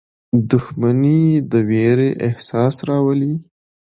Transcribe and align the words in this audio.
•دښمني 0.49 1.23
د 1.51 1.53
ویرې 1.69 2.09
احساس 2.27 2.75
راولي. 2.87 3.33